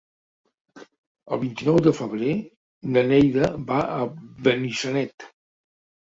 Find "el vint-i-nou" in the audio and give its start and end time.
1.35-1.75